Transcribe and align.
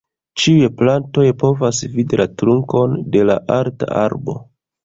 Ĉiuj 0.43 0.69
plantoj 0.79 1.25
povas 1.43 1.83
vidi 1.97 2.21
la 2.23 2.27
trunkon 2.39 2.99
de 3.17 3.23
la 3.33 3.37
alta 3.59 3.91
arbo. 4.09 4.39